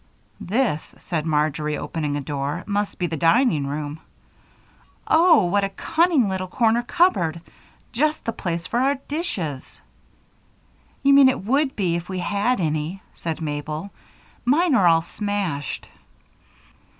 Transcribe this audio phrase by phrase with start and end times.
[0.39, 3.99] "This," said Marjory, opening a door, "must be the dining room.
[5.05, 5.45] Oh!
[5.45, 7.39] What a cunning little corner cupboard
[7.91, 9.79] just the place for our dishes."
[11.03, 13.91] "You mean it would be if we had any," said Mabel.
[14.43, 15.87] "Mine are all smashed."